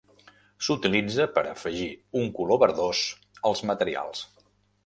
S'utilitza 0.67 1.27
per 1.35 1.43
afegir 1.51 1.87
un 2.23 2.33
color 2.39 2.61
verdós 2.65 3.03
als 3.51 3.63
materials. 3.73 4.27